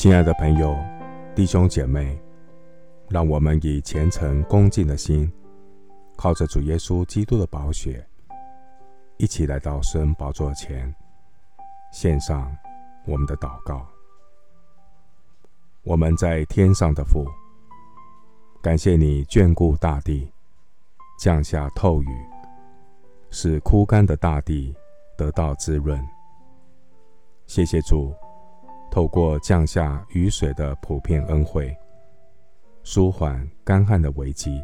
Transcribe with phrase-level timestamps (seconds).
[0.00, 0.74] 亲爱的朋友、
[1.34, 2.18] 弟兄姐妹，
[3.10, 5.30] 让我们以虔诚恭敬的心，
[6.16, 8.02] 靠着主耶稣基督的宝血，
[9.18, 10.90] 一起来到施恩宝座前，
[11.92, 12.50] 献上
[13.04, 13.86] 我们的祷告。
[15.82, 17.26] 我们在天上的父，
[18.62, 20.32] 感谢你眷顾大地，
[21.18, 22.08] 降下透雨，
[23.28, 24.74] 使枯干的大地
[25.18, 26.02] 得到滋润。
[27.46, 28.14] 谢谢主。
[28.90, 31.74] 透过降下雨水的普遍恩惠，
[32.82, 34.60] 舒缓干旱的危机。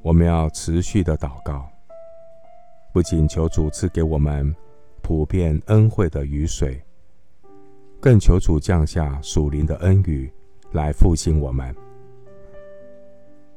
[0.00, 1.68] 我们要持续的祷告，
[2.92, 4.54] 不仅求主赐给我们
[5.02, 6.82] 普遍恩惠的雨水，
[8.00, 10.32] 更求主降下属灵的恩雨
[10.72, 11.74] 来复兴我们。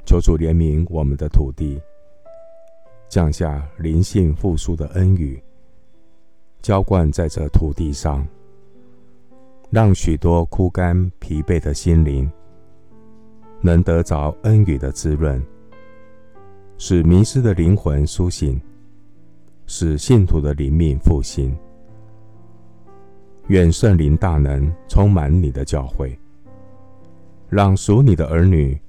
[0.05, 1.81] 求主怜悯我们的土地，
[3.07, 5.41] 降下灵性复苏的恩雨，
[6.61, 8.27] 浇灌在这土地上。
[9.69, 12.29] 让许多枯干疲惫的心灵
[13.61, 15.43] 能得着恩雨的滋润，
[16.77, 18.61] 使迷失的灵魂苏醒，
[19.65, 21.53] 使信徒的灵命复兴。
[23.47, 26.17] 愿圣灵大能充满你的教会，
[27.49, 28.79] 让属你的儿女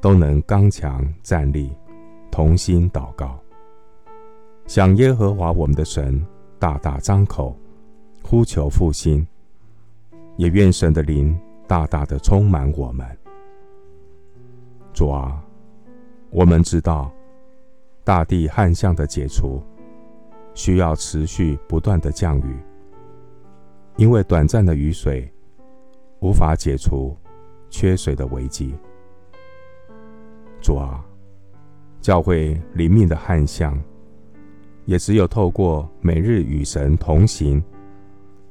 [0.00, 1.70] 都能刚强站立，
[2.30, 3.38] 同心祷告，
[4.66, 6.20] 向耶和华我们的神
[6.58, 7.56] 大大张口，
[8.22, 9.24] 呼求复兴。
[10.38, 11.36] 也愿神的灵
[11.66, 13.04] 大大的充满我们。
[14.94, 15.44] 主啊，
[16.30, 17.12] 我们知道
[18.04, 19.60] 大地旱象的解除
[20.54, 22.56] 需要持续不断的降雨，
[23.96, 25.28] 因为短暂的雨水
[26.20, 27.16] 无法解除
[27.68, 28.72] 缺水的危机。
[30.60, 31.04] 主啊，
[32.00, 33.76] 教会灵命的旱象
[34.84, 37.60] 也只有透过每日与神同行，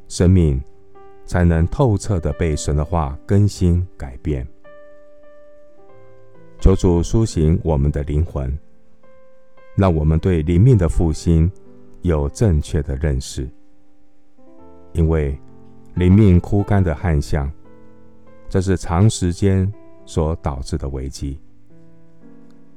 [0.10, 0.62] 生命。
[1.28, 4.48] 才能透彻的被神的话更新改变。
[6.60, 8.58] 求主苏醒我们的灵魂，
[9.76, 11.52] 让我们对灵命的复兴
[12.02, 13.48] 有正确的认识。
[14.94, 15.38] 因为
[15.94, 17.52] 灵命枯干的旱象，
[18.50, 19.72] 这是长时间
[20.06, 21.40] 所导致的危机，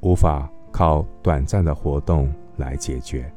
[0.01, 3.33] 无法靠短暂的活动来解决。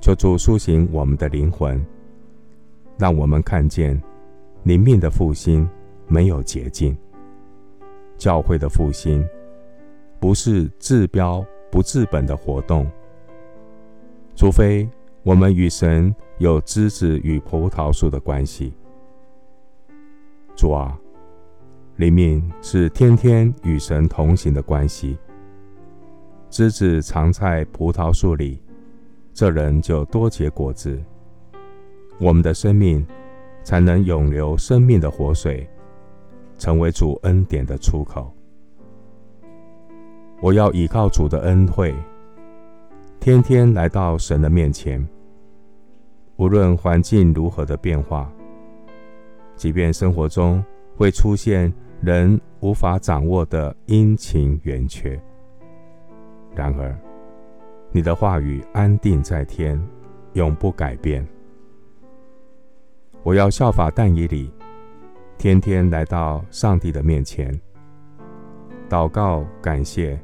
[0.00, 1.82] 求主苏醒我们的灵魂。
[2.96, 4.00] 让我们看见，
[4.62, 5.68] 灵命的复兴
[6.06, 6.96] 没有捷径。
[8.16, 9.26] 教会的复兴
[10.20, 12.86] 不是治标不治本的活动，
[14.36, 14.88] 除非
[15.24, 18.72] 我们与神有枝子与葡萄树的关系。
[20.54, 20.96] 主啊，
[21.96, 25.18] 灵命是天天与神同行的关系。
[26.48, 28.60] 枝子藏在葡萄树里，
[29.32, 31.02] 这人就多结果子。
[32.18, 33.04] 我们的生命
[33.62, 35.68] 才能永流生命的活水，
[36.58, 38.32] 成为主恩典的出口。
[40.40, 41.94] 我要倚靠主的恩惠，
[43.18, 45.06] 天天来到神的面前。
[46.36, 48.30] 无论环境如何的变化，
[49.56, 50.62] 即便生活中
[50.96, 55.18] 会出现人无法掌握的阴晴圆缺，
[56.54, 56.94] 然而
[57.92, 59.80] 你的话语安定在天，
[60.32, 61.26] 永不改变。
[63.24, 64.52] 我要效法但以理，
[65.38, 67.58] 天天来到上帝的面前，
[68.86, 70.20] 祷告感谢，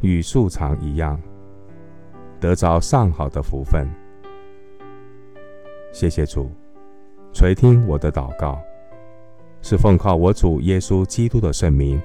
[0.00, 1.16] 与素常一样，
[2.40, 3.88] 得着上好的福分。
[5.92, 6.50] 谢谢主，
[7.32, 8.60] 垂听我的祷告，
[9.60, 12.02] 是奉靠我主耶稣基督的圣名。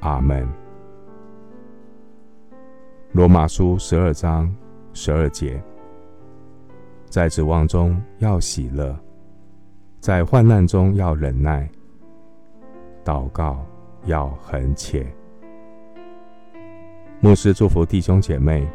[0.00, 0.44] 阿门。
[3.12, 4.52] 罗马书十二章
[4.92, 5.62] 十二节。
[7.16, 8.94] 在指望中要喜乐，
[10.00, 11.66] 在患难中要忍耐，
[13.02, 13.64] 祷告
[14.04, 15.10] 要恒切。
[17.20, 18.68] 牧师祝福弟兄姐妹，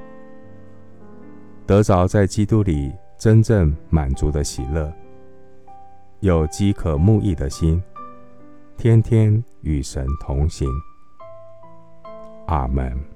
[1.68, 4.92] 得着在基督里真正满足的喜乐，
[6.22, 7.80] 有饥渴慕义的心，
[8.76, 10.68] 天天与神同行。
[12.48, 13.11] 阿门。